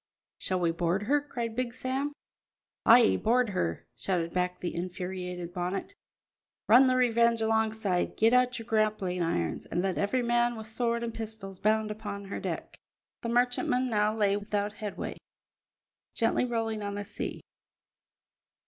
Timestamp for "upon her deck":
11.91-12.79